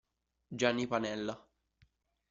Gianni 0.57 0.87
Panella 0.87 1.37